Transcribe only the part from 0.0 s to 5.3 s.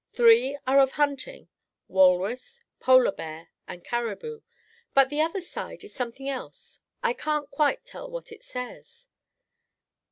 Three are of hunting—walrus, polar bear and caribou. But the